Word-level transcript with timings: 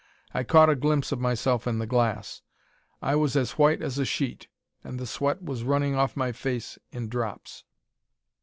I 0.33 0.43
caught 0.43 0.67
a 0.71 0.75
glimpse 0.75 1.11
of 1.11 1.19
myself 1.19 1.67
in 1.67 1.77
the 1.77 1.85
glass. 1.85 2.41
I 3.03 3.15
was 3.15 3.35
as 3.35 3.51
white 3.51 3.83
as 3.83 3.99
a 3.99 4.03
sheet, 4.05 4.47
and 4.83 4.99
the 4.99 5.05
sweat 5.05 5.43
was 5.43 5.63
running 5.63 5.93
off 5.93 6.17
my 6.17 6.31
face 6.31 6.79
in 6.91 7.07
drops. 7.07 7.63